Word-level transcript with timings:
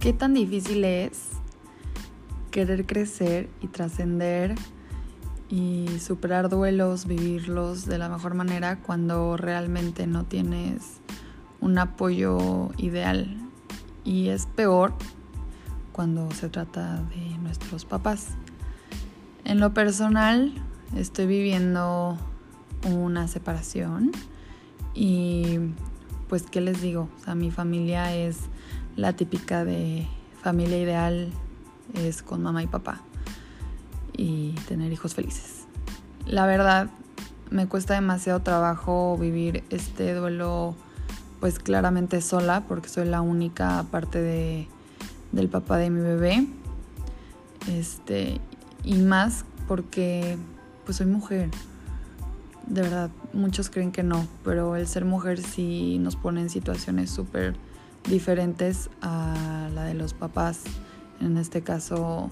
qué 0.00 0.12
tan 0.12 0.34
difícil 0.34 0.84
es 0.84 1.30
querer 2.50 2.86
crecer 2.86 3.48
y 3.60 3.66
trascender 3.66 4.54
y 5.48 5.86
superar 6.00 6.48
duelos, 6.48 7.06
vivirlos 7.06 7.86
de 7.86 7.98
la 7.98 8.08
mejor 8.08 8.34
manera 8.34 8.80
cuando 8.80 9.36
realmente 9.36 10.06
no 10.06 10.24
tienes 10.24 11.00
un 11.60 11.78
apoyo 11.78 12.70
ideal. 12.76 13.36
Y 14.04 14.28
es 14.28 14.46
peor 14.46 14.94
cuando 15.92 16.30
se 16.30 16.48
trata 16.48 17.02
de 17.02 17.38
nuestros 17.38 17.84
papás. 17.84 18.28
En 19.44 19.58
lo 19.58 19.74
personal, 19.74 20.52
estoy 20.96 21.26
viviendo 21.26 22.18
una 22.84 23.26
separación 23.26 24.12
y 24.94 25.58
pues, 26.28 26.42
¿qué 26.42 26.60
les 26.60 26.80
digo? 26.82 27.08
O 27.18 27.24
sea, 27.24 27.34
mi 27.34 27.50
familia 27.50 28.14
es 28.14 28.38
la 28.98 29.12
típica 29.12 29.64
de 29.64 30.08
familia 30.42 30.76
ideal, 30.76 31.30
es 31.94 32.20
con 32.20 32.42
mamá 32.42 32.64
y 32.64 32.66
papá 32.66 33.00
y 34.12 34.50
tener 34.66 34.92
hijos 34.92 35.14
felices. 35.14 35.66
La 36.26 36.46
verdad, 36.46 36.90
me 37.48 37.68
cuesta 37.68 37.94
demasiado 37.94 38.40
trabajo 38.40 39.16
vivir 39.16 39.62
este 39.70 40.12
duelo 40.14 40.74
pues 41.38 41.60
claramente 41.60 42.20
sola 42.20 42.64
porque 42.66 42.88
soy 42.88 43.06
la 43.06 43.20
única 43.20 43.84
parte 43.92 44.20
de, 44.20 44.66
del 45.30 45.48
papá 45.48 45.76
de 45.76 45.90
mi 45.90 46.00
bebé. 46.00 46.48
Este, 47.68 48.40
y 48.82 48.96
más 48.96 49.44
porque 49.68 50.36
pues 50.84 50.98
soy 50.98 51.06
mujer. 51.06 51.50
De 52.66 52.82
verdad, 52.82 53.10
muchos 53.32 53.70
creen 53.70 53.92
que 53.92 54.02
no, 54.02 54.26
pero 54.44 54.74
el 54.74 54.88
ser 54.88 55.04
mujer 55.04 55.40
sí 55.40 55.98
nos 56.00 56.16
pone 56.16 56.40
en 56.40 56.50
situaciones 56.50 57.10
súper 57.10 57.54
diferentes 58.04 58.90
a 59.00 59.68
la 59.74 59.84
de 59.84 59.94
los 59.94 60.14
papás. 60.14 60.62
En 61.20 61.36
este 61.36 61.62
caso, 61.62 62.30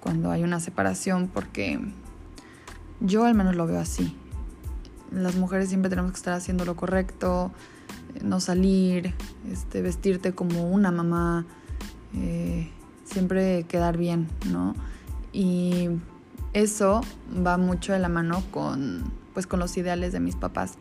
cuando 0.00 0.30
hay 0.30 0.42
una 0.44 0.60
separación, 0.60 1.28
porque 1.28 1.80
yo 3.00 3.24
al 3.24 3.34
menos 3.34 3.56
lo 3.56 3.66
veo 3.66 3.80
así. 3.80 4.16
Las 5.10 5.36
mujeres 5.36 5.68
siempre 5.68 5.88
tenemos 5.88 6.12
que 6.12 6.16
estar 6.16 6.34
haciendo 6.34 6.64
lo 6.64 6.76
correcto, 6.76 7.50
eh, 8.14 8.20
no 8.22 8.40
salir, 8.40 9.14
este, 9.50 9.82
vestirte 9.82 10.34
como 10.34 10.70
una 10.70 10.90
mamá, 10.90 11.46
eh, 12.14 12.70
siempre 13.04 13.64
quedar 13.64 13.96
bien, 13.96 14.28
¿no? 14.50 14.74
Y 15.32 15.88
eso 16.52 17.00
va 17.46 17.56
mucho 17.58 17.92
de 17.92 17.98
la 17.98 18.08
mano 18.08 18.42
con, 18.50 19.12
pues, 19.34 19.46
con 19.46 19.60
los 19.60 19.76
ideales 19.76 20.12
de 20.12 20.20
mis 20.20 20.36
papás. 20.36 20.74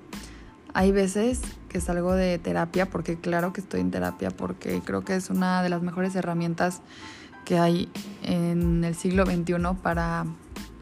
Hay 0.74 0.92
veces 0.92 1.42
que 1.78 1.82
salgo 1.82 2.14
de 2.14 2.40
terapia, 2.40 2.88
porque 2.88 3.20
claro 3.20 3.54
que 3.54 3.62
estoy 3.62 3.82
en 3.82 3.92
terapia, 3.92 4.32
porque 4.32 4.82
creo 4.84 5.04
que 5.04 5.16
es 5.16 5.30
una 5.30 5.62
de 5.62 5.70
las 5.70 5.84
mejores 5.84 6.16
herramientas 6.16 6.82
que 7.46 7.60
hay 7.60 7.88
en 8.24 8.84
el 8.84 8.96
siglo 8.96 9.28
XXI 9.28 9.54
para 9.84 10.26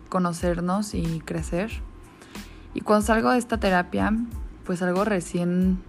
conocernos 0.08 0.94
y 0.94 1.20
crecer. 1.20 1.70
Y 2.74 2.80
cuando 2.80 3.06
salgo 3.06 3.32
de 3.32 3.40
esta 3.40 3.60
terapia, 3.60 4.14
pues 4.64 4.82
algo 4.82 5.04
recién 5.04 5.80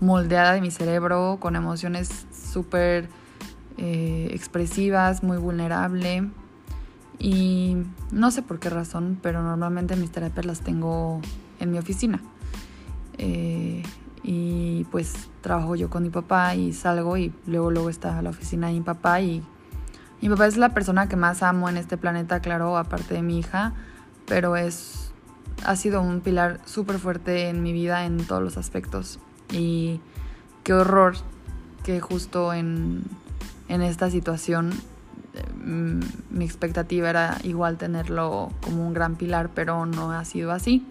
moldeada 0.00 0.54
de 0.54 0.62
mi 0.62 0.72
cerebro, 0.72 1.36
con 1.38 1.54
emociones 1.54 2.26
súper 2.32 3.08
eh, 3.76 4.30
expresivas, 4.32 5.22
muy 5.22 5.36
vulnerable. 5.36 6.28
Y 7.20 7.76
no 8.10 8.32
sé 8.32 8.42
por 8.42 8.58
qué 8.58 8.68
razón, 8.68 9.16
pero 9.22 9.44
normalmente 9.44 9.94
mis 9.94 10.10
terapias 10.10 10.44
las 10.44 10.60
tengo 10.62 11.20
en 11.60 11.70
mi 11.70 11.78
oficina. 11.78 12.20
Eh, 13.16 13.84
y 14.22 14.84
pues 14.90 15.28
trabajo 15.40 15.76
yo 15.76 15.90
con 15.90 16.02
mi 16.02 16.10
papá 16.10 16.54
y 16.54 16.72
salgo 16.72 17.16
y 17.16 17.32
luego 17.46 17.70
luego 17.70 17.90
está 17.90 18.20
la 18.22 18.30
oficina 18.30 18.68
de 18.68 18.74
mi 18.74 18.80
papá 18.80 19.20
y 19.20 19.42
mi 20.20 20.28
papá 20.28 20.46
es 20.46 20.56
la 20.56 20.70
persona 20.70 21.08
que 21.08 21.16
más 21.16 21.42
amo 21.42 21.68
en 21.68 21.76
este 21.76 21.96
planeta, 21.96 22.40
claro, 22.40 22.76
aparte 22.76 23.14
de 23.14 23.22
mi 23.22 23.38
hija, 23.38 23.72
pero 24.26 24.56
es 24.56 25.08
ha 25.64 25.76
sido 25.76 26.00
un 26.02 26.20
pilar 26.20 26.60
súper 26.64 26.98
fuerte 26.98 27.48
en 27.48 27.62
mi 27.62 27.72
vida 27.72 28.04
en 28.04 28.18
todos 28.18 28.42
los 28.42 28.56
aspectos. 28.56 29.18
Y 29.50 30.00
qué 30.64 30.74
horror 30.74 31.16
que 31.84 32.00
justo 32.00 32.52
en, 32.52 33.04
en 33.68 33.82
esta 33.82 34.10
situación 34.10 34.72
mm, 35.64 36.00
mi 36.30 36.44
expectativa 36.44 37.10
era 37.10 37.38
igual 37.44 37.76
tenerlo 37.76 38.50
como 38.60 38.86
un 38.86 38.94
gran 38.94 39.16
pilar, 39.16 39.50
pero 39.54 39.86
no 39.86 40.12
ha 40.12 40.24
sido 40.24 40.52
así. 40.52 40.86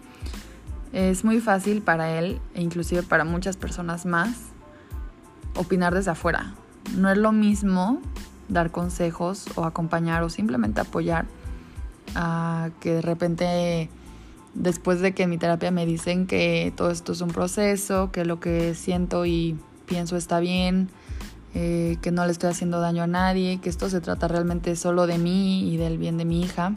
Es 0.92 1.24
muy 1.24 1.40
fácil 1.40 1.82
para 1.82 2.18
él 2.18 2.40
e 2.54 2.62
inclusive 2.62 3.02
para 3.02 3.24
muchas 3.24 3.56
personas 3.56 4.06
más 4.06 4.30
opinar 5.54 5.94
desde 5.94 6.12
afuera. 6.12 6.54
No 6.96 7.10
es 7.10 7.18
lo 7.18 7.32
mismo 7.32 8.00
dar 8.48 8.70
consejos 8.70 9.46
o 9.56 9.64
acompañar 9.64 10.22
o 10.22 10.30
simplemente 10.30 10.80
apoyar 10.80 11.26
a 12.14 12.70
que 12.80 12.94
de 12.94 13.02
repente 13.02 13.90
después 14.54 15.00
de 15.00 15.12
que 15.12 15.26
mi 15.26 15.38
terapia 15.38 15.70
me 15.70 15.86
dicen 15.86 16.26
que 16.26 16.72
todo 16.74 16.90
esto 16.90 17.12
es 17.12 17.20
un 17.20 17.28
proceso, 17.28 18.10
que 18.10 18.24
lo 18.24 18.40
que 18.40 18.74
siento 18.74 19.26
y 19.26 19.58
pienso 19.86 20.16
está 20.16 20.40
bien, 20.40 20.88
eh, 21.54 21.96
que 22.02 22.10
no 22.10 22.24
le 22.24 22.32
estoy 22.32 22.50
haciendo 22.50 22.80
daño 22.80 23.02
a 23.02 23.06
nadie, 23.06 23.60
que 23.60 23.68
esto 23.68 23.88
se 23.88 24.00
trata 24.00 24.28
realmente 24.28 24.74
solo 24.76 25.06
de 25.06 25.18
mí 25.18 25.72
y 25.72 25.76
del 25.76 25.98
bien 25.98 26.16
de 26.16 26.24
mi 26.24 26.42
hija. 26.42 26.74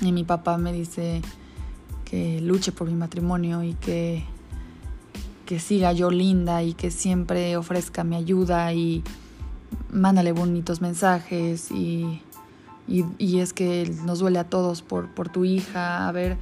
Y 0.00 0.12
mi 0.12 0.24
papá 0.24 0.58
me 0.58 0.72
dice 0.72 1.22
que 2.08 2.40
luche 2.40 2.72
por 2.72 2.88
mi 2.88 2.94
matrimonio 2.94 3.62
y 3.62 3.74
que, 3.74 4.24
que 5.44 5.58
siga 5.58 5.92
yo 5.92 6.10
linda 6.10 6.62
y 6.62 6.72
que 6.72 6.90
siempre 6.90 7.56
ofrezca 7.56 8.02
mi 8.02 8.16
ayuda 8.16 8.72
y 8.72 9.04
mándale 9.90 10.32
bonitos 10.32 10.80
mensajes 10.80 11.70
y, 11.70 12.22
y, 12.86 13.40
es 13.40 13.52
que 13.52 13.92
nos 14.06 14.20
duele 14.20 14.38
a 14.38 14.44
todos 14.44 14.80
por, 14.80 15.10
por 15.10 15.28
tu 15.28 15.44
hija. 15.44 16.08
A 16.08 16.12
ver, 16.12 16.38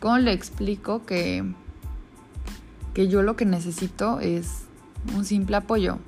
¿cómo 0.00 0.18
le 0.18 0.32
explico 0.32 1.06
que, 1.06 1.44
que 2.92 3.06
yo 3.06 3.22
lo 3.22 3.36
que 3.36 3.44
necesito 3.44 4.18
es 4.18 4.64
un 5.14 5.24
simple 5.24 5.56
apoyo? 5.56 5.98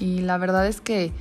Y 0.00 0.20
la 0.20 0.36
verdad 0.36 0.66
es 0.66 0.80
que, 0.80 1.12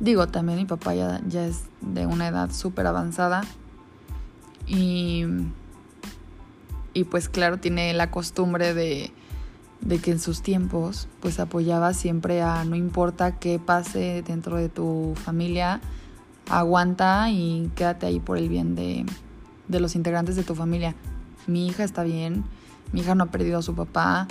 digo, 0.00 0.26
también 0.28 0.58
mi 0.58 0.64
papá 0.64 0.94
ya, 0.94 1.20
ya 1.28 1.46
es 1.46 1.64
de 1.82 2.06
una 2.06 2.28
edad 2.28 2.50
súper 2.50 2.86
avanzada 2.86 3.42
y, 4.66 5.24
y 6.98 7.04
pues 7.04 7.28
claro, 7.28 7.58
tiene 7.58 7.92
la 7.94 8.10
costumbre 8.10 8.74
de 8.74 9.12
de 9.80 9.98
que 9.98 10.10
en 10.10 10.18
sus 10.18 10.42
tiempos 10.42 11.08
pues 11.20 11.38
apoyaba 11.40 11.94
siempre 11.94 12.42
a 12.42 12.64
no 12.64 12.76
importa 12.76 13.38
qué 13.38 13.58
pase 13.58 14.22
dentro 14.26 14.56
de 14.56 14.68
tu 14.68 15.14
familia, 15.16 15.80
aguanta 16.48 17.30
y 17.30 17.70
quédate 17.74 18.06
ahí 18.06 18.20
por 18.20 18.38
el 18.38 18.48
bien 18.48 18.74
de, 18.74 19.06
de 19.68 19.80
los 19.80 19.94
integrantes 19.94 20.36
de 20.36 20.42
tu 20.42 20.54
familia. 20.54 20.94
Mi 21.46 21.66
hija 21.68 21.84
está 21.84 22.02
bien, 22.02 22.44
mi 22.92 23.00
hija 23.00 23.14
no 23.14 23.24
ha 23.24 23.30
perdido 23.30 23.58
a 23.58 23.62
su 23.62 23.74
papá, 23.74 24.26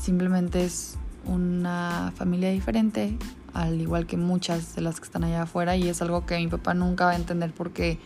simplemente 0.00 0.64
es 0.64 0.96
una 1.26 2.12
familia 2.16 2.50
diferente, 2.50 3.18
al 3.52 3.80
igual 3.80 4.06
que 4.06 4.16
muchas 4.16 4.74
de 4.74 4.82
las 4.82 5.00
que 5.00 5.04
están 5.04 5.24
allá 5.24 5.42
afuera, 5.42 5.76
y 5.76 5.88
es 5.88 6.00
algo 6.00 6.24
que 6.24 6.38
mi 6.38 6.48
papá 6.48 6.74
nunca 6.74 7.06
va 7.06 7.10
a 7.12 7.16
entender 7.16 7.52
porque, 7.52 7.98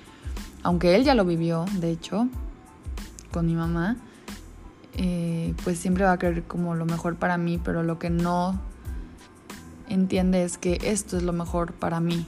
aunque 0.63 0.97
él 0.97 1.05
ya 1.05 1.15
lo 1.15 1.25
vivió, 1.25 1.67
de 1.75 1.91
hecho, 1.91 2.29
con 3.33 3.47
mi 3.47 3.55
mamá, 3.55 3.97
eh, 4.95 5.55
pues 5.65 5.79
siempre 5.79 6.05
va 6.05 6.13
a 6.13 6.19
querer 6.19 6.45
como 6.45 6.75
lo 6.75 6.85
mejor 6.85 7.17
para 7.17 7.39
mí, 7.39 7.59
pero 7.63 7.83
lo 7.83 7.99
que 7.99 8.11
no 8.11 8.61
entiende 9.89 10.45
es 10.45 10.59
que 10.59 10.79
esto 10.83 11.17
es 11.17 11.23
lo 11.23 11.33
mejor 11.33 11.73
para 11.73 12.01
mí. 12.01 12.27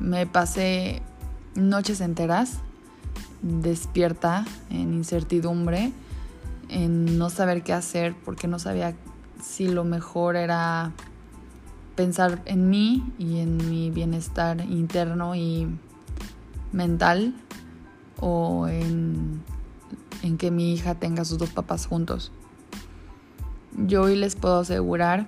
Me 0.00 0.26
pasé 0.26 1.02
noches 1.54 2.00
enteras 2.00 2.60
despierta 3.42 4.44
en 4.70 4.94
incertidumbre, 4.94 5.92
en 6.68 7.18
no 7.18 7.30
saber 7.30 7.62
qué 7.62 7.72
hacer, 7.72 8.14
porque 8.24 8.48
no 8.48 8.58
sabía 8.58 8.94
si 9.42 9.68
lo 9.68 9.84
mejor 9.84 10.36
era 10.36 10.92
pensar 11.94 12.42
en 12.44 12.68
mí 12.68 13.12
y 13.18 13.38
en 13.38 13.56
mi 13.70 13.90
bienestar 13.90 14.60
interno 14.60 15.34
y 15.34 15.66
mental 16.72 17.34
o 18.20 18.68
en 18.68 19.42
en 20.22 20.38
que 20.38 20.50
mi 20.50 20.72
hija 20.72 20.94
tenga 20.94 21.24
sus 21.24 21.38
dos 21.38 21.50
papás 21.50 21.86
juntos. 21.86 22.32
Yo 23.76 24.02
hoy 24.02 24.16
les 24.16 24.36
puedo 24.36 24.60
asegurar 24.60 25.26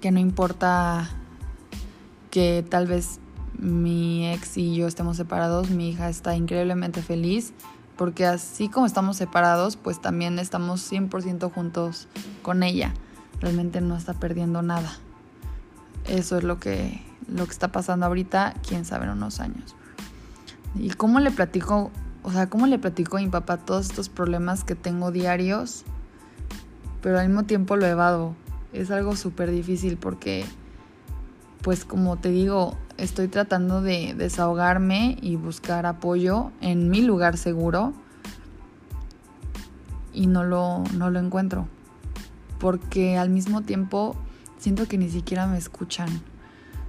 que 0.00 0.10
no 0.10 0.20
importa 0.20 1.08
que 2.30 2.64
tal 2.68 2.86
vez 2.86 3.20
mi 3.58 4.28
ex 4.32 4.56
y 4.56 4.74
yo 4.74 4.86
estemos 4.86 5.16
separados, 5.16 5.70
mi 5.70 5.90
hija 5.90 6.08
está 6.08 6.36
increíblemente 6.36 7.00
feliz 7.00 7.54
porque 7.96 8.26
así 8.26 8.68
como 8.68 8.86
estamos 8.86 9.16
separados, 9.16 9.76
pues 9.76 10.00
también 10.00 10.38
estamos 10.38 10.90
100% 10.90 11.52
juntos 11.52 12.08
con 12.42 12.62
ella. 12.62 12.92
Realmente 13.40 13.80
no 13.80 13.96
está 13.96 14.14
perdiendo 14.14 14.62
nada. 14.62 14.92
Eso 16.06 16.36
es 16.36 16.44
lo 16.44 16.58
que, 16.58 17.00
lo 17.28 17.44
que 17.44 17.52
está 17.52 17.70
pasando 17.70 18.06
ahorita, 18.06 18.54
quién 18.66 18.84
sabe 18.84 19.04
en 19.04 19.12
unos 19.12 19.40
años. 19.40 19.76
¿Y 20.74 20.90
cómo 20.90 21.20
le 21.20 21.30
platico 21.30 21.92
o 22.24 22.32
sea, 22.32 22.48
¿cómo 22.48 22.66
le 22.66 22.78
platico 22.78 23.18
a 23.18 23.20
mi 23.20 23.28
papá 23.28 23.58
todos 23.58 23.86
estos 23.90 24.08
problemas 24.08 24.64
que 24.64 24.74
tengo 24.74 25.12
diarios? 25.12 25.84
Pero 27.02 27.20
al 27.20 27.28
mismo 27.28 27.44
tiempo 27.44 27.76
lo 27.76 27.86
evado. 27.86 28.34
Es 28.72 28.90
algo 28.90 29.14
súper 29.14 29.50
difícil 29.50 29.98
porque 29.98 30.44
pues 31.60 31.84
como 31.84 32.16
te 32.16 32.30
digo, 32.30 32.76
estoy 32.96 33.28
tratando 33.28 33.82
de 33.82 34.14
desahogarme 34.14 35.18
y 35.20 35.36
buscar 35.36 35.84
apoyo 35.84 36.50
en 36.62 36.88
mi 36.88 37.02
lugar 37.02 37.36
seguro 37.36 37.92
y 40.14 40.26
no 40.26 40.44
lo, 40.44 40.82
no 40.94 41.10
lo 41.10 41.20
encuentro. 41.20 41.68
Porque 42.58 43.18
al 43.18 43.28
mismo 43.28 43.60
tiempo 43.62 44.16
siento 44.58 44.86
que 44.88 44.96
ni 44.96 45.10
siquiera 45.10 45.46
me 45.46 45.58
escuchan. 45.58 46.08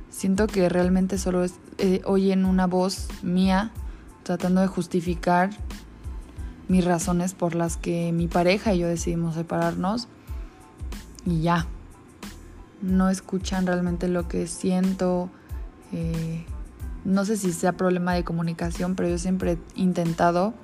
Siento 0.10 0.48
que 0.48 0.70
realmente 0.70 1.18
solo 1.18 1.46
eh, 1.78 2.02
oyen 2.06 2.46
una 2.46 2.68
voz 2.68 3.10
mía 3.22 3.74
tratando 4.26 4.62
de 4.62 4.68
justificar 4.68 5.52
mis 6.68 6.84
razones 6.84 7.36
por 7.36 7.54
las 7.54 7.78
que 7.78 8.12
mi 8.12 8.28
pareja 8.28 8.74
y 8.74 8.80
yo 8.80 8.88
decidimos 8.88 9.36
separarnos 9.36 10.08
y 11.26 11.42
ya. 11.42 11.68
No 12.82 13.10
escuchan 13.10 13.68
realmente 13.68 14.08
lo 14.08 14.28
que 14.28 14.48
siento. 14.48 15.30
Eh, 15.94 16.44
no 17.04 17.24
sé 17.24 17.38
si 17.38 17.54
sea 17.54 17.74
problema 17.74 18.16
de 18.16 18.24
comunicación, 18.24 18.96
pero 18.96 19.10
yo 19.10 19.20
siempre 19.20 19.60
he 19.76 19.80
intentado 19.80 20.56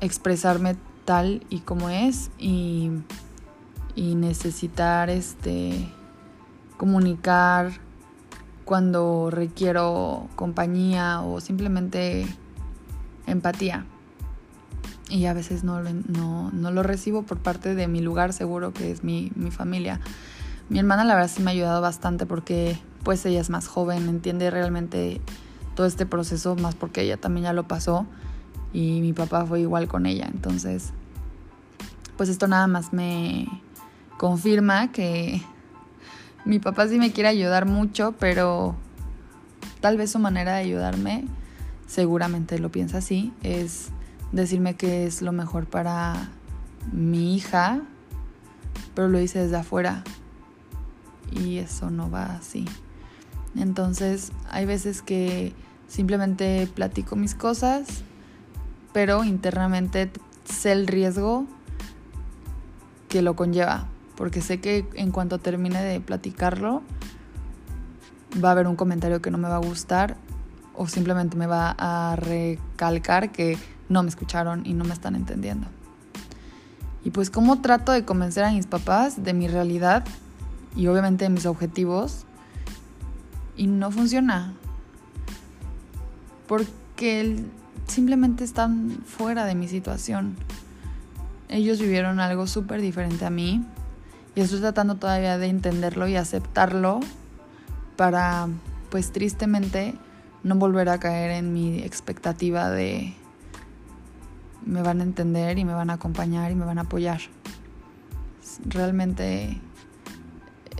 expresarme 0.00 0.76
tal 1.04 1.44
y 1.50 1.60
como 1.60 1.90
es 1.90 2.30
y, 2.38 2.90
y 3.94 4.14
necesitar 4.14 5.10
este 5.10 5.92
comunicar 6.78 7.72
cuando 8.68 9.30
requiero 9.30 10.28
compañía 10.36 11.22
o 11.22 11.40
simplemente 11.40 12.26
empatía. 13.26 13.86
Y 15.08 15.24
a 15.24 15.32
veces 15.32 15.64
no, 15.64 15.80
no, 15.82 16.50
no, 16.50 16.70
lo 16.70 16.82
recibo 16.82 17.22
por 17.22 17.38
parte 17.38 17.74
de 17.74 17.88
mi 17.88 18.02
lugar 18.02 18.34
seguro, 18.34 18.74
que 18.74 18.90
es 18.90 19.02
mi, 19.02 19.32
mi 19.36 19.50
familia. 19.50 20.00
Mi 20.68 20.78
hermana 20.78 21.06
la 21.06 21.14
verdad 21.14 21.30
sí 21.34 21.42
me 21.42 21.50
ha 21.50 21.54
ayudado 21.54 21.80
bastante 21.80 22.26
porque 22.26 22.78
pues 23.04 23.24
ella 23.24 23.40
es 23.40 23.48
más 23.48 23.68
joven, 23.68 24.06
entiende 24.06 24.50
realmente 24.50 25.22
todo 25.74 25.86
este 25.86 26.04
proceso, 26.04 26.54
más 26.54 26.74
porque 26.74 27.00
ella 27.00 27.16
también 27.16 27.44
ya 27.44 27.54
lo 27.54 27.66
pasó 27.66 28.04
y 28.74 29.00
mi 29.00 29.14
papá 29.14 29.46
fue 29.46 29.62
igual 29.62 29.88
con 29.88 30.04
ella. 30.04 30.28
Entonces, 30.30 30.92
pues 32.18 32.28
esto 32.28 32.46
nada 32.48 32.66
más 32.66 32.92
me 32.92 33.46
confirma 34.18 34.92
que 34.92 35.40
mi 36.44 36.58
papá 36.58 36.88
sí 36.88 36.98
me 36.98 37.12
quiere 37.12 37.28
ayudar 37.28 37.66
mucho, 37.66 38.14
pero 38.18 38.76
tal 39.80 39.96
vez 39.96 40.10
su 40.12 40.18
manera 40.18 40.54
de 40.54 40.60
ayudarme, 40.60 41.24
seguramente 41.86 42.58
lo 42.58 42.70
piensa 42.70 42.98
así, 42.98 43.32
es 43.42 43.88
decirme 44.32 44.74
que 44.74 45.06
es 45.06 45.22
lo 45.22 45.32
mejor 45.32 45.66
para 45.66 46.30
mi 46.92 47.34
hija, 47.36 47.80
pero 48.94 49.08
lo 49.08 49.18
dice 49.18 49.40
desde 49.40 49.56
afuera 49.56 50.04
y 51.32 51.58
eso 51.58 51.90
no 51.90 52.10
va 52.10 52.36
así. 52.36 52.64
Entonces 53.56 54.32
hay 54.50 54.66
veces 54.66 55.02
que 55.02 55.52
simplemente 55.88 56.68
platico 56.74 57.16
mis 57.16 57.34
cosas, 57.34 58.02
pero 58.92 59.24
internamente 59.24 60.10
sé 60.44 60.72
el 60.72 60.86
riesgo 60.86 61.46
que 63.08 63.22
lo 63.22 63.36
conlleva 63.36 63.86
porque 64.18 64.42
sé 64.42 64.58
que 64.60 64.84
en 64.94 65.12
cuanto 65.12 65.38
termine 65.38 65.80
de 65.80 66.00
platicarlo, 66.00 66.82
va 68.44 68.48
a 68.48 68.52
haber 68.52 68.66
un 68.66 68.74
comentario 68.74 69.22
que 69.22 69.30
no 69.30 69.38
me 69.38 69.48
va 69.48 69.54
a 69.54 69.60
gustar 69.60 70.16
o 70.74 70.88
simplemente 70.88 71.36
me 71.36 71.46
va 71.46 71.76
a 71.78 72.16
recalcar 72.16 73.30
que 73.30 73.56
no 73.88 74.02
me 74.02 74.08
escucharon 74.08 74.66
y 74.66 74.74
no 74.74 74.84
me 74.84 74.92
están 74.92 75.14
entendiendo. 75.14 75.68
Y 77.04 77.10
pues 77.10 77.30
cómo 77.30 77.60
trato 77.60 77.92
de 77.92 78.04
convencer 78.04 78.42
a 78.42 78.50
mis 78.50 78.66
papás 78.66 79.22
de 79.22 79.34
mi 79.34 79.46
realidad 79.46 80.04
y 80.74 80.88
obviamente 80.88 81.24
de 81.24 81.30
mis 81.30 81.46
objetivos 81.46 82.24
y 83.56 83.68
no 83.68 83.92
funciona. 83.92 84.52
Porque 86.48 87.44
simplemente 87.86 88.42
están 88.42 88.98
fuera 89.06 89.44
de 89.44 89.54
mi 89.54 89.68
situación. 89.68 90.34
Ellos 91.48 91.78
vivieron 91.78 92.18
algo 92.18 92.48
súper 92.48 92.80
diferente 92.80 93.24
a 93.24 93.30
mí 93.30 93.64
y 94.38 94.40
estoy 94.40 94.60
tratando 94.60 94.94
todavía 94.94 95.36
de 95.36 95.48
entenderlo 95.48 96.06
y 96.06 96.14
aceptarlo 96.14 97.00
para, 97.96 98.46
pues 98.88 99.10
tristemente, 99.10 99.96
no 100.44 100.54
volver 100.54 100.90
a 100.90 101.00
caer 101.00 101.32
en 101.32 101.52
mi 101.52 101.80
expectativa 101.80 102.70
de 102.70 103.16
me 104.64 104.80
van 104.80 105.00
a 105.00 105.02
entender 105.02 105.58
y 105.58 105.64
me 105.64 105.74
van 105.74 105.90
a 105.90 105.94
acompañar 105.94 106.52
y 106.52 106.54
me 106.54 106.64
van 106.64 106.78
a 106.78 106.82
apoyar. 106.82 107.18
Realmente 108.64 109.60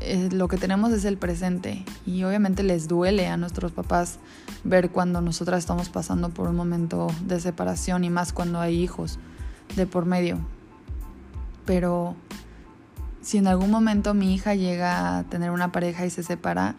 eh, 0.03 0.29
lo 0.31 0.47
que 0.47 0.57
tenemos 0.57 0.93
es 0.93 1.05
el 1.05 1.19
presente 1.19 1.85
y 2.07 2.23
obviamente 2.23 2.63
les 2.63 2.87
duele 2.87 3.27
a 3.27 3.37
nuestros 3.37 3.73
papás 3.73 4.21
ver 4.63 4.91
cuando 4.91 5.21
nosotras 5.21 5.59
estamos 5.59 5.89
pasando 5.89 6.29
por 6.29 6.49
un 6.49 6.55
momento 6.55 7.09
de 7.25 7.41
separación 7.41 8.05
y 8.05 8.11
más 8.11 8.33
cuando 8.33 8.61
hay 8.61 8.81
hijos 8.81 9.19
de 9.75 9.85
por 9.85 10.07
medio. 10.07 10.39
Pero 11.67 12.15
si 13.29 13.37
en 13.37 13.47
algún 13.47 13.71
momento 13.71 14.15
mi 14.15 14.33
hija 14.33 14.55
llega 14.55 15.19
a 15.19 15.25
tener 15.25 15.51
una 15.51 15.71
pareja 15.71 16.07
y 16.07 16.09
se 16.09 16.23
separa, 16.23 16.77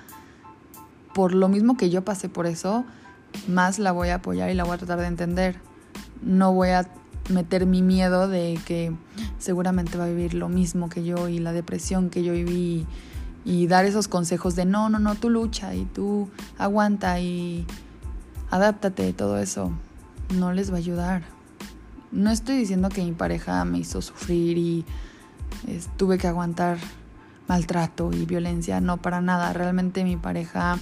por 1.13 1.35
lo 1.35 1.47
mismo 1.47 1.77
que 1.77 1.91
yo 1.91 2.03
pasé 2.03 2.27
por 2.27 2.47
eso, 2.47 2.85
más 3.47 3.77
la 3.77 3.91
voy 3.91 4.09
a 4.09 4.15
apoyar 4.15 4.49
y 4.49 4.55
la 4.55 4.63
voy 4.63 4.73
a 4.73 4.77
tratar 4.79 4.99
de 4.99 5.05
entender. 5.05 5.57
No 6.23 6.51
voy 6.51 6.69
a 6.69 6.89
meter 7.29 7.67
mi 7.67 7.83
miedo 7.83 8.27
de 8.27 8.59
que 8.65 8.91
seguramente 9.37 9.95
va 9.99 10.05
a 10.05 10.07
vivir 10.07 10.33
lo 10.33 10.49
mismo 10.49 10.89
que 10.89 11.03
yo 11.03 11.27
y 11.27 11.37
la 11.37 11.53
depresión 11.53 12.09
que 12.09 12.23
yo 12.23 12.33
viví 12.33 12.87
y, 13.45 13.67
dar 13.67 13.85
esos 13.85 14.07
consejos 14.07 14.55
de 14.55 14.65
no, 14.65 14.89
no, 14.89 14.97
no, 14.97 15.13
tú 15.13 15.29
lucha 15.29 15.75
y 15.75 15.85
tú 15.85 16.31
aguanta 16.57 17.19
y 17.19 17.67
adáptate 18.49 19.07
y 19.07 19.13
todo 19.13 19.37
eso. 19.37 19.71
No 20.33 20.51
les 20.51 20.71
va 20.71 20.77
a 20.77 20.79
ayudar. 20.79 21.21
No 22.11 22.31
estoy 22.31 22.57
diciendo 22.57 22.89
que 22.89 23.03
mi 23.03 23.11
pareja 23.11 23.63
me 23.65 23.77
hizo 23.77 24.01
sufrir 24.01 24.57
y 24.57 24.83
tuve 25.97 26.17
que 26.17 26.27
aguantar 26.27 26.77
maltrato 27.47 28.11
y 28.13 28.25
violencia, 28.25 28.79
no 28.79 28.97
para 28.97 29.21
nada. 29.21 29.53
Realmente 29.53 30.03
mi 30.03 30.17
pareja, 30.17 30.77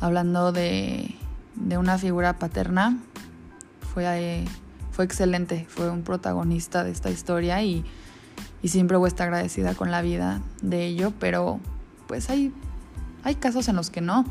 hablando 0.00 0.52
de, 0.52 1.14
una 1.78 1.98
figura 1.98 2.38
paterna, 2.38 2.98
fue, 3.92 4.44
fue 4.92 5.04
excelente, 5.04 5.66
fue 5.68 5.90
un 5.90 6.02
protagonista 6.02 6.84
de 6.84 6.90
esta 6.90 7.10
historia 7.10 7.62
y, 7.62 7.84
siempre 8.64 8.96
voy 8.96 9.06
a 9.06 9.08
estar 9.08 9.28
agradecida 9.28 9.74
con 9.74 9.90
la 9.90 10.02
vida 10.02 10.42
de 10.60 10.86
ello, 10.86 11.12
pero 11.18 11.60
pues 12.06 12.28
hay, 12.28 12.52
hay 13.24 13.34
casos 13.34 13.68
en 13.68 13.76
los 13.76 13.90
que 13.90 14.00
no. 14.00 14.24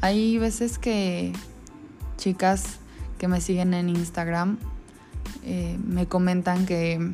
Hay 0.00 0.38
veces 0.38 0.78
que 0.78 1.32
chicas 2.16 2.78
que 3.18 3.26
me 3.26 3.40
siguen 3.40 3.74
en 3.74 3.88
Instagram 3.88 4.58
eh, 5.44 5.78
me 5.84 6.06
comentan 6.06 6.64
que 6.64 7.12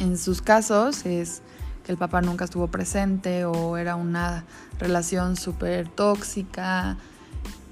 en 0.00 0.18
sus 0.18 0.42
casos 0.42 1.06
es 1.06 1.42
que 1.84 1.92
el 1.92 1.98
papá 1.98 2.20
nunca 2.22 2.44
estuvo 2.44 2.66
presente 2.66 3.44
o 3.44 3.76
era 3.76 3.94
una 3.94 4.44
relación 4.78 5.36
súper 5.36 5.88
tóxica 5.88 6.96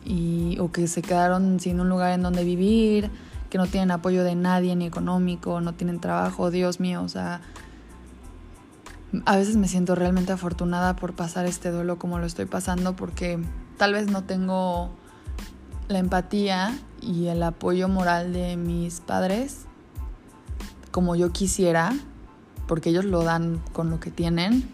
y, 0.05 0.59
o 0.61 0.71
que 0.71 0.87
se 0.87 1.03
quedaron 1.03 1.59
sin 1.59 1.81
un 1.81 1.89
lugar 1.89 2.13
en 2.13 2.23
donde 2.23 2.45
vivir, 2.45 3.11
que 3.51 3.59
no 3.59 3.67
tienen 3.67 3.91
apoyo 3.91 4.25
de 4.25 4.35
nadie 4.35 4.77
ni 4.77 4.87
económico, 4.87 5.61
no 5.61 5.75
tienen 5.75 6.01
trabajo, 6.01 6.51
Dios 6.51 6.81
mío, 6.81 7.03
o 7.03 7.09
sea, 7.09 7.41
a 9.25 9.37
veces 9.37 9.57
me 9.57 9.69
siento 9.69 9.95
realmente 9.95 10.33
afortunada 10.33 10.97
por 10.97 11.15
pasar 11.15 11.47
este 11.47 11.71
duelo 11.71 11.99
como 11.99 12.19
lo 12.19 12.27
estoy 12.27 12.45
pasando 12.45 12.95
porque 12.95 13.39
tal 13.79 13.95
vez 13.95 14.11
no 14.11 14.25
tengo 14.25 14.91
la 15.89 15.99
empatía 15.99 16.79
y 17.01 17.29
el 17.29 17.43
apoyo 17.43 17.89
moral 17.89 18.35
de 18.35 18.59
mis 18.59 19.01
padres 19.01 19.65
como 20.91 21.17
yo 21.17 21.33
quisiera, 21.33 21.95
porque 22.69 22.91
ellos 22.91 23.05
lo 23.05 23.25
dan 23.25 23.61
con 23.73 23.91
lo 23.91 23.99
que 23.99 24.13
tienen, 24.13 24.69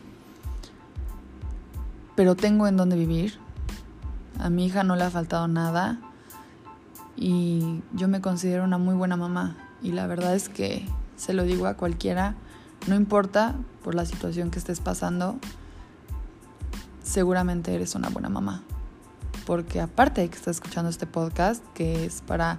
pero 2.16 2.34
tengo 2.34 2.66
en 2.66 2.76
dónde 2.76 2.96
vivir. 2.96 3.38
A 4.38 4.50
mi 4.50 4.66
hija 4.66 4.82
no 4.82 4.96
le 4.96 5.04
ha 5.04 5.10
faltado 5.10 5.48
nada 5.48 6.00
y 7.16 7.82
yo 7.92 8.08
me 8.08 8.20
considero 8.20 8.64
una 8.64 8.78
muy 8.78 8.94
buena 8.94 9.16
mamá 9.16 9.56
y 9.80 9.92
la 9.92 10.06
verdad 10.06 10.34
es 10.34 10.48
que 10.48 10.86
se 11.16 11.32
lo 11.32 11.44
digo 11.44 11.66
a 11.66 11.74
cualquiera, 11.74 12.34
no 12.88 12.96
importa 12.96 13.54
por 13.84 13.94
la 13.94 14.04
situación 14.04 14.50
que 14.50 14.58
estés 14.58 14.80
pasando, 14.80 15.38
seguramente 17.02 17.74
eres 17.74 17.94
una 17.94 18.08
buena 18.08 18.28
mamá. 18.28 18.62
Porque 19.46 19.80
aparte 19.80 20.22
de 20.22 20.28
que 20.28 20.36
estás 20.36 20.56
escuchando 20.56 20.90
este 20.90 21.06
podcast, 21.06 21.62
que 21.74 22.06
es 22.06 22.22
para 22.22 22.58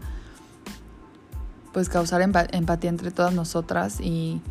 pues 1.73 1.89
causar 1.89 2.21
empatía 2.21 2.89
entre 2.89 3.11
todas 3.11 3.33
nosotras 3.33 3.99
y 3.99 4.41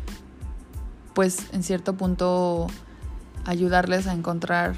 pues 1.15 1.51
en 1.53 1.63
cierto 1.63 1.97
punto 1.97 2.67
ayudarles 3.45 4.05
a 4.05 4.13
encontrar 4.13 4.75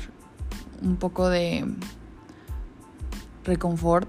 un 0.81 0.95
poco 0.95 1.27
de 1.27 1.65
reconfort, 3.43 4.07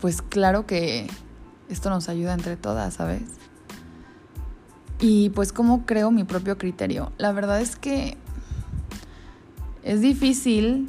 pues 0.00 0.20
claro 0.20 0.66
que 0.66 1.08
esto 1.70 1.88
nos 1.88 2.08
ayuda 2.08 2.34
entre 2.34 2.56
todas, 2.56 2.94
¿sabes? 2.94 3.22
Y 4.98 5.30
pues 5.30 5.52
cómo 5.52 5.86
creo 5.86 6.10
mi 6.10 6.24
propio 6.24 6.58
criterio. 6.58 7.12
La 7.16 7.32
verdad 7.32 7.60
es 7.60 7.76
que 7.76 8.18
Es 9.82 10.00
difícil 10.00 10.88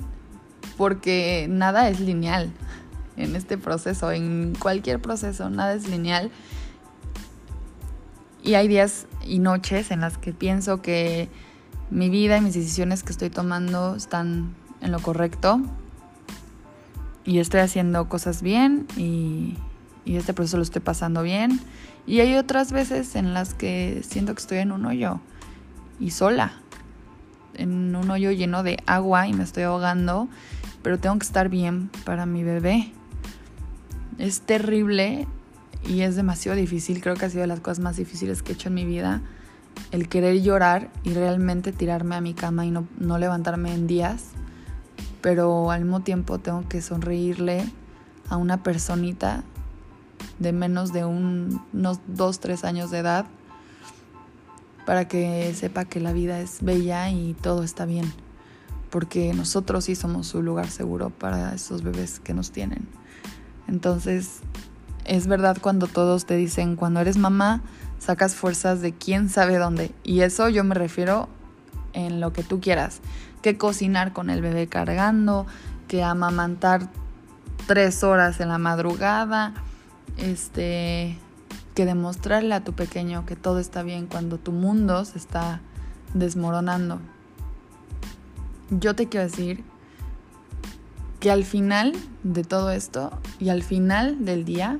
porque 0.77 1.47
nada 1.49 1.89
es 1.89 1.99
lineal 1.99 2.51
en 3.17 3.35
este 3.35 3.57
proceso, 3.57 4.11
en 4.11 4.55
cualquier 4.59 4.99
proceso, 4.99 5.49
nada 5.49 5.73
es 5.73 5.87
lineal. 5.87 6.31
Y 8.43 8.55
hay 8.55 8.67
días 8.67 9.07
y 9.25 9.39
noches 9.39 9.89
en 9.89 10.01
las 10.01 10.17
que 10.17 10.33
pienso 10.33 10.81
que 10.81 11.29
mi 11.89 12.09
vida 12.09 12.37
y 12.37 12.41
mis 12.41 12.53
decisiones 12.53 13.01
que 13.01 13.13
estoy 13.13 13.29
tomando 13.29 13.95
están 13.95 14.53
en 14.81 14.91
lo 14.91 14.99
correcto 14.99 15.61
y 17.23 17.39
estoy 17.39 17.61
haciendo 17.61 18.09
cosas 18.09 18.41
bien 18.41 18.85
y, 18.97 19.57
este 20.05 20.33
proceso 20.33 20.57
lo 20.57 20.63
estoy 20.63 20.81
pasando 20.81 21.23
bien. 21.23 21.61
Y 22.05 22.19
hay 22.19 22.35
otras 22.35 22.73
veces 22.73 23.15
en 23.15 23.33
las 23.33 23.53
que 23.53 24.01
siento 24.05 24.35
que 24.35 24.41
estoy 24.41 24.57
en 24.57 24.73
un 24.73 24.85
hoyo 24.85 25.21
y 25.97 26.11
sola, 26.11 26.51
en 27.53 27.95
un 27.95 28.11
hoyo 28.11 28.31
lleno 28.31 28.63
de 28.63 28.83
agua 28.85 29.29
y 29.29 29.33
me 29.33 29.45
estoy 29.45 29.63
ahogando, 29.63 30.27
pero 30.81 30.99
tengo 30.99 31.17
que 31.17 31.25
estar 31.25 31.47
bien 31.47 31.89
para 32.03 32.25
mi 32.25 32.43
bebé. 32.43 32.91
Es 34.17 34.41
terrible 34.41 35.25
y 35.87 36.01
es 36.01 36.15
demasiado 36.15 36.57
difícil, 36.57 37.01
creo 37.01 37.15
que 37.15 37.25
ha 37.25 37.29
sido 37.29 37.41
de 37.41 37.47
las 37.47 37.59
cosas 37.59 37.79
más 37.79 37.97
difíciles 37.97 38.41
que 38.41 38.53
he 38.53 38.55
hecho 38.55 38.69
en 38.69 38.75
mi 38.75 38.85
vida, 38.85 39.21
el 39.91 40.07
querer 40.07 40.41
llorar 40.41 40.91
y 41.03 41.13
realmente 41.13 41.71
tirarme 41.71 42.15
a 42.15 42.21
mi 42.21 42.33
cama 42.33 42.65
y 42.65 42.71
no, 42.71 42.87
no 42.99 43.17
levantarme 43.17 43.73
en 43.73 43.87
días 43.87 44.33
pero 45.23 45.71
al 45.71 45.83
mismo 45.83 46.01
tiempo 46.01 46.37
tengo 46.37 46.67
que 46.67 46.81
sonreírle 46.81 47.63
a 48.27 48.35
una 48.35 48.61
personita 48.61 49.45
de 50.37 50.51
menos 50.51 50.91
de 50.91 51.05
unos 51.05 52.01
2, 52.07 52.39
3 52.41 52.65
años 52.65 52.91
de 52.91 52.99
edad 52.99 53.25
para 54.85 55.07
que 55.07 55.53
sepa 55.55 55.85
que 55.85 56.01
la 56.01 56.11
vida 56.11 56.41
es 56.41 56.61
bella 56.61 57.09
y 57.09 57.35
todo 57.35 57.63
está 57.63 57.85
bien, 57.85 58.11
porque 58.89 59.33
nosotros 59.33 59.85
sí 59.85 59.95
somos 59.95 60.27
su 60.27 60.41
lugar 60.41 60.69
seguro 60.69 61.09
para 61.09 61.55
esos 61.55 61.83
bebés 61.83 62.19
que 62.19 62.33
nos 62.33 62.51
tienen. 62.51 62.85
Entonces, 63.69 64.41
es 65.05 65.27
verdad 65.27 65.57
cuando 65.59 65.87
todos 65.87 66.25
te 66.25 66.35
dicen, 66.35 66.75
cuando 66.75 66.99
eres 66.99 67.17
mamá, 67.17 67.61
sacas 67.99 68.35
fuerzas 68.35 68.81
de 68.81 68.93
quién 68.93 69.29
sabe 69.29 69.57
dónde. 69.57 69.91
Y 70.03 70.21
eso 70.21 70.49
yo 70.49 70.63
me 70.63 70.75
refiero 70.75 71.29
en 71.93 72.19
lo 72.19 72.33
que 72.33 72.43
tú 72.43 72.59
quieras 72.59 73.01
que 73.43 73.57
cocinar 73.57 74.13
con 74.13 74.31
el 74.31 74.41
bebé 74.41 74.67
cargando, 74.67 75.45
que 75.87 76.01
amamantar 76.01 76.89
tres 77.67 78.03
horas 78.03 78.39
en 78.39 78.49
la 78.49 78.57
madrugada, 78.57 79.53
este, 80.17 81.19
que 81.75 81.85
demostrarle 81.85 82.55
a 82.55 82.63
tu 82.63 82.73
pequeño 82.73 83.25
que 83.25 83.35
todo 83.35 83.59
está 83.59 83.83
bien 83.83 84.07
cuando 84.07 84.39
tu 84.39 84.51
mundo 84.51 85.05
se 85.05 85.17
está 85.17 85.59
desmoronando. 86.13 86.99
Yo 88.69 88.95
te 88.95 89.09
quiero 89.09 89.25
decir 89.29 89.63
que 91.19 91.29
al 91.29 91.43
final 91.43 91.93
de 92.23 92.43
todo 92.43 92.71
esto 92.71 93.11
y 93.39 93.49
al 93.49 93.61
final 93.61 94.25
del 94.25 94.45
día, 94.45 94.79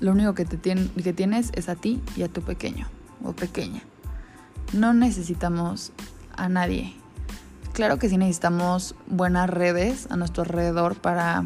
lo 0.00 0.12
único 0.12 0.34
que, 0.34 0.44
te 0.44 0.58
que 0.58 1.12
tienes 1.12 1.50
es 1.54 1.68
a 1.68 1.76
ti 1.76 2.02
y 2.16 2.22
a 2.22 2.28
tu 2.28 2.42
pequeño 2.42 2.88
o 3.22 3.32
pequeña. 3.32 3.82
No 4.72 4.92
necesitamos 4.92 5.92
a 6.36 6.48
nadie. 6.48 6.94
Claro 7.72 7.98
que 7.98 8.08
sí 8.08 8.16
necesitamos 8.16 8.94
buenas 9.06 9.50
redes 9.50 10.06
a 10.10 10.16
nuestro 10.16 10.42
alrededor 10.42 10.96
para 10.96 11.44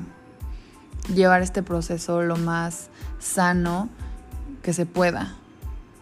llevar 1.14 1.42
este 1.42 1.62
proceso 1.62 2.22
lo 2.22 2.36
más 2.36 2.90
sano 3.18 3.88
que 4.62 4.72
se 4.72 4.86
pueda. 4.86 5.34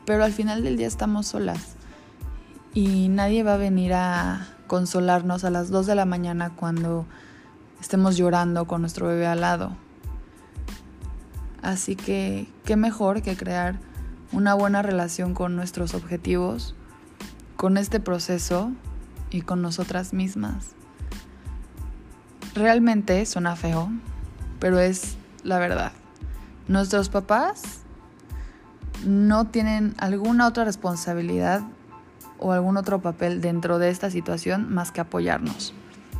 Pero 0.04 0.24
al 0.24 0.32
final 0.32 0.62
del 0.62 0.76
día 0.76 0.86
estamos 0.86 1.26
solas 1.26 1.74
y 2.74 3.08
nadie 3.08 3.42
va 3.42 3.54
a 3.54 3.58
venir 3.58 3.94
a 3.94 4.48
consolarnos 4.66 5.44
a 5.44 5.50
las 5.50 5.70
2 5.70 5.86
de 5.86 5.94
la 5.94 6.04
mañana 6.04 6.50
cuando 6.54 7.06
estemos 7.80 8.16
llorando 8.16 8.66
con 8.66 8.80
nuestro 8.80 9.06
bebé 9.06 9.26
al 9.26 9.40
lado. 9.40 9.72
Así 11.66 11.96
que, 11.96 12.46
qué 12.64 12.76
mejor 12.76 13.22
que 13.22 13.36
crear 13.36 13.80
una 14.30 14.54
buena 14.54 14.82
relación 14.82 15.34
con 15.34 15.56
nuestros 15.56 15.94
objetivos 15.94 16.76
con 17.56 17.76
este 17.76 17.98
proceso 17.98 18.70
y 19.30 19.40
con 19.40 19.62
nosotras 19.62 20.12
mismas. 20.12 20.76
Realmente 22.54 23.26
suena 23.26 23.56
feo, 23.56 23.90
pero 24.60 24.78
es 24.78 25.16
la 25.42 25.58
verdad. 25.58 25.90
Nuestros 26.68 27.08
papás 27.08 27.80
no 29.04 29.48
tienen 29.48 29.96
alguna 29.98 30.46
otra 30.46 30.64
responsabilidad 30.64 31.62
o 32.38 32.52
algún 32.52 32.76
otro 32.76 33.02
papel 33.02 33.40
dentro 33.40 33.80
de 33.80 33.90
esta 33.90 34.08
situación 34.12 34.72
más 34.72 34.92
que 34.92 35.00
apoyarnos. 35.00 35.74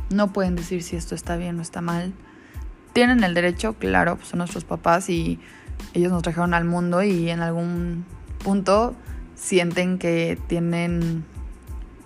No 0.09 0.33
pueden 0.33 0.57
decir 0.57 0.83
si 0.83 0.97
esto 0.97 1.15
está 1.15 1.37
bien 1.37 1.57
o 1.57 1.61
está 1.61 1.79
mal. 1.79 2.13
Tienen 2.97 3.23
el 3.23 3.35
derecho, 3.35 3.73
claro, 3.73 4.15
pues 4.15 4.29
son 4.29 4.39
nuestros 4.39 4.63
papás 4.63 5.07
y 5.11 5.39
ellos 5.93 6.11
nos 6.11 6.23
trajeron 6.23 6.55
al 6.55 6.65
mundo 6.65 7.03
y 7.03 7.29
en 7.29 7.41
algún 7.41 8.05
punto 8.43 8.95
sienten 9.35 9.99
que 9.99 10.41
tienen 10.47 11.23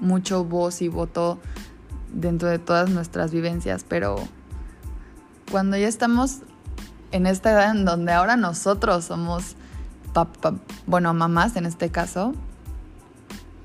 mucho 0.02 0.44
voz 0.44 0.82
y 0.82 0.90
voto 0.90 1.40
dentro 2.12 2.50
de 2.50 2.60
todas 2.60 2.90
nuestras 2.90 3.32
vivencias, 3.32 3.86
pero 3.88 4.18
cuando 5.50 5.78
ya 5.78 5.88
estamos 5.88 6.40
en 7.14 7.26
esta 7.26 7.52
edad 7.52 7.72
en 7.72 7.86
donde 7.86 8.12
ahora 8.12 8.36
nosotros 8.36 9.06
somos, 9.06 9.56
bueno, 10.88 11.14
mamás 11.14 11.56
en 11.56 11.68
este 11.68 11.90
caso, 11.90 12.34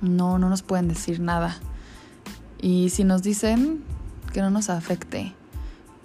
no, 0.01 0.39
no 0.39 0.49
nos 0.49 0.63
pueden 0.63 0.87
decir 0.87 1.19
nada. 1.19 1.57
Y 2.61 2.91
si 2.91 3.03
nos 3.03 3.25
dicen 3.25 3.83
que 4.33 4.43
no 4.43 4.51
nos 4.51 4.71
afecte, 4.71 5.35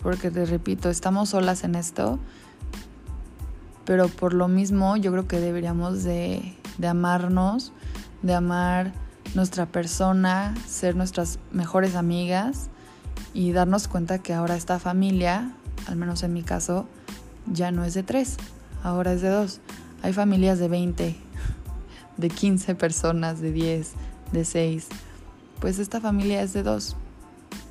porque 0.01 0.31
te 0.31 0.45
repito, 0.45 0.89
estamos 0.89 1.29
solas 1.29 1.63
en 1.63 1.75
esto, 1.75 2.19
pero 3.85 4.07
por 4.07 4.33
lo 4.33 4.47
mismo 4.47 4.97
yo 4.97 5.11
creo 5.11 5.27
que 5.27 5.39
deberíamos 5.39 6.03
de, 6.03 6.55
de 6.77 6.87
amarnos, 6.87 7.73
de 8.21 8.33
amar 8.33 8.93
nuestra 9.35 9.65
persona, 9.65 10.53
ser 10.67 10.95
nuestras 10.95 11.39
mejores 11.51 11.95
amigas 11.95 12.69
y 13.33 13.51
darnos 13.51 13.87
cuenta 13.87 14.19
que 14.19 14.33
ahora 14.33 14.55
esta 14.55 14.79
familia, 14.79 15.51
al 15.87 15.95
menos 15.95 16.23
en 16.23 16.33
mi 16.33 16.43
caso, 16.43 16.87
ya 17.51 17.71
no 17.71 17.83
es 17.83 17.93
de 17.93 18.03
tres, 18.03 18.37
ahora 18.83 19.13
es 19.13 19.21
de 19.21 19.29
dos. 19.29 19.61
Hay 20.03 20.13
familias 20.13 20.59
de 20.59 20.67
20, 20.67 21.15
de 22.17 22.29
15 22.29 22.75
personas, 22.75 23.39
de 23.39 23.51
10, 23.51 23.91
de 24.31 24.45
6. 24.45 24.87
Pues 25.59 25.79
esta 25.79 26.01
familia 26.01 26.41
es 26.41 26.53
de 26.53 26.63
dos. 26.63 26.95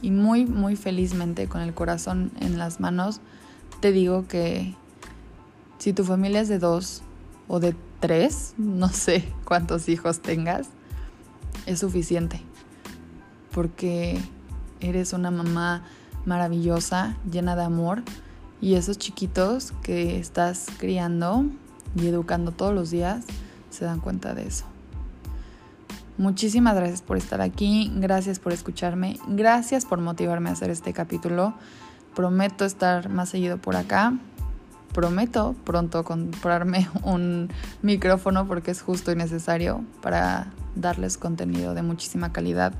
Y 0.03 0.11
muy, 0.11 0.47
muy 0.47 0.77
felizmente, 0.77 1.47
con 1.49 1.61
el 1.61 1.75
corazón 1.75 2.33
en 2.41 2.59
las 2.59 2.81
manos, 2.81 3.21
te 3.81 3.93
digo 3.93 4.27
que 4.27 4.75
si 5.79 5.93
tu 5.93 6.05
familia 6.05 6.41
es 6.41 6.49
de 6.49 6.59
dos 6.59 7.03
o 7.49 7.61
de 7.61 7.75
tres, 8.01 8.55
no 8.59 8.89
sé 8.89 9.25
cuántos 9.45 9.89
hijos 9.89 10.21
tengas, 10.21 10.69
es 11.67 11.81
suficiente. 11.81 12.41
Porque 13.53 14.21
eres 14.81 15.13
una 15.13 15.31
mamá 15.31 15.83
maravillosa, 16.25 17.17
llena 17.31 17.57
de 17.57 17.65
amor. 17.65 18.03
Y 18.61 18.75
esos 18.75 18.99
chiquitos 18.99 19.73
que 19.83 20.19
estás 20.19 20.67
criando 20.79 21.47
y 21.97 22.07
educando 22.07 22.53
todos 22.53 22.75
los 22.75 22.91
días 22.91 23.25
se 23.71 23.85
dan 23.85 24.01
cuenta 24.01 24.35
de 24.35 24.47
eso. 24.47 24.70
Muchísimas 26.21 26.75
gracias 26.75 27.01
por 27.01 27.17
estar 27.17 27.41
aquí, 27.41 27.91
gracias 27.95 28.39
por 28.39 28.53
escucharme, 28.53 29.19
gracias 29.27 29.87
por 29.87 30.03
motivarme 30.03 30.51
a 30.51 30.53
hacer 30.53 30.69
este 30.69 30.93
capítulo. 30.93 31.55
Prometo 32.15 32.67
estar 32.67 33.09
más 33.09 33.31
seguido 33.31 33.57
por 33.57 33.75
acá. 33.75 34.13
Prometo 34.93 35.57
pronto 35.65 36.05
comprarme 36.05 36.91
un 37.05 37.49
micrófono 37.81 38.47
porque 38.47 38.71
es 38.71 38.83
justo 38.83 39.11
y 39.13 39.17
necesario 39.17 39.83
para 40.03 40.53
darles 40.75 41.17
contenido 41.17 41.73
de 41.73 41.81
muchísima 41.81 42.35
calidad, 42.35 42.75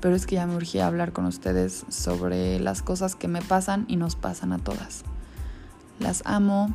pero 0.00 0.14
es 0.14 0.26
que 0.26 0.34
ya 0.34 0.46
me 0.46 0.54
urgía 0.54 0.86
hablar 0.86 1.14
con 1.14 1.24
ustedes 1.24 1.86
sobre 1.88 2.60
las 2.60 2.82
cosas 2.82 3.16
que 3.16 3.28
me 3.28 3.40
pasan 3.40 3.86
y 3.88 3.96
nos 3.96 4.14
pasan 4.14 4.52
a 4.52 4.58
todas. 4.58 5.04
Las 6.00 6.20
amo 6.26 6.74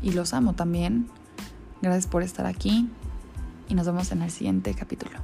y 0.00 0.12
los 0.12 0.32
amo 0.32 0.54
también. 0.54 1.08
Gracias 1.82 2.06
por 2.06 2.22
estar 2.22 2.46
aquí 2.46 2.88
y 3.68 3.74
nos 3.74 3.84
vemos 3.84 4.10
en 4.10 4.22
el 4.22 4.30
siguiente 4.30 4.72
capítulo. 4.72 5.20